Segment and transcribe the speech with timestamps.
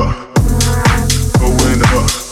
[0.00, 0.34] up,
[1.38, 2.29] going up.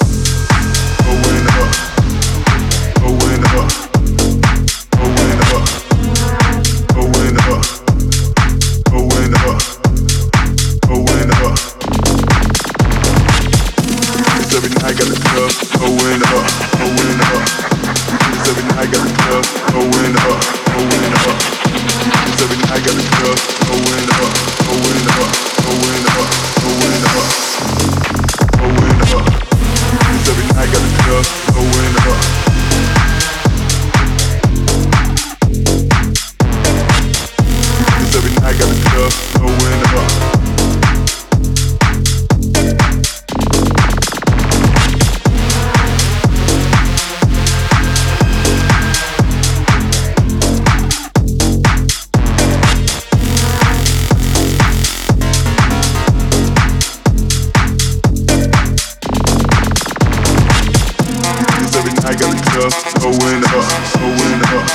[62.59, 64.67] going up, going up.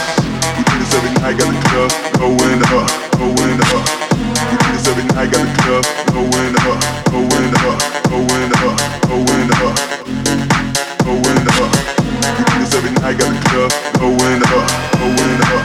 [0.56, 2.88] We do this every night, got the club going up,
[3.20, 3.84] going up.
[4.48, 5.84] We do this every night, got the club
[6.16, 6.80] going up,
[7.12, 9.76] going up, going up, going up,
[11.04, 11.72] going up.
[12.24, 14.64] We do this every night, got the club going up,
[14.96, 15.64] going up.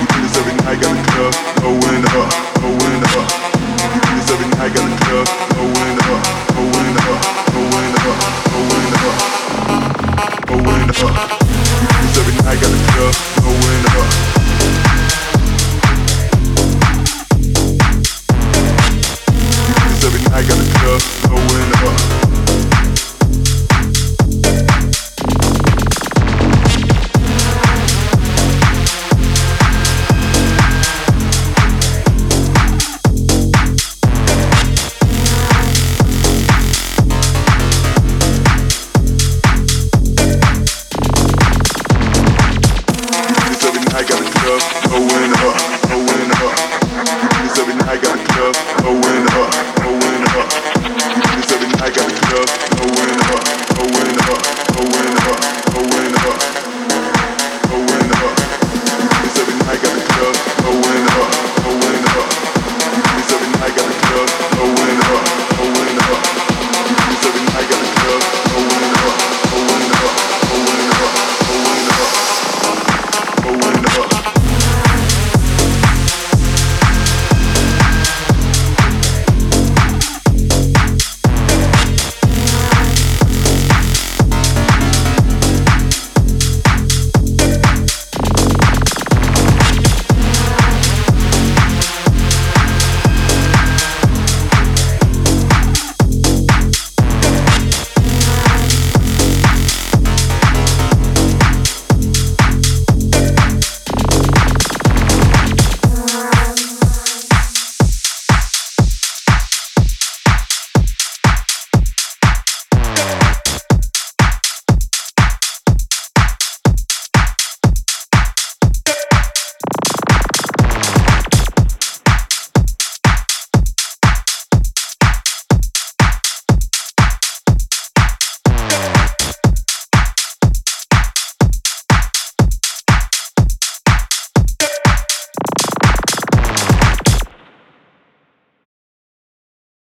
[0.00, 2.51] We do this every night, got the club going up.